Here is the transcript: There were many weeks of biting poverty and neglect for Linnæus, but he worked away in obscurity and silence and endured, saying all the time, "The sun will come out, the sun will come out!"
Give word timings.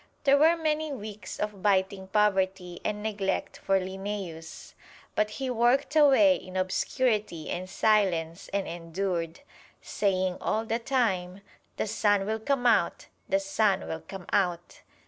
There 0.23 0.39
were 0.39 0.55
many 0.57 0.91
weeks 0.91 1.37
of 1.37 1.61
biting 1.61 2.07
poverty 2.07 2.81
and 2.83 3.03
neglect 3.03 3.59
for 3.59 3.79
Linnæus, 3.79 4.73
but 5.13 5.29
he 5.37 5.47
worked 5.51 5.95
away 5.95 6.37
in 6.37 6.57
obscurity 6.57 7.51
and 7.51 7.69
silence 7.69 8.49
and 8.51 8.67
endured, 8.67 9.41
saying 9.79 10.37
all 10.41 10.65
the 10.65 10.79
time, 10.79 11.41
"The 11.77 11.85
sun 11.85 12.25
will 12.25 12.39
come 12.39 12.65
out, 12.65 13.09
the 13.29 13.39
sun 13.39 13.87
will 13.87 13.99
come 14.07 14.25
out!" 14.33 14.81